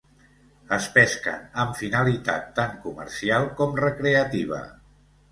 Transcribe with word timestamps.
Es 0.75 0.85
pesquen 0.93 1.43
amb 1.63 1.75
finalitat 1.81 2.47
tant 2.59 2.73
comercial 2.85 3.45
com 3.61 3.77
recreativa. 3.81 4.63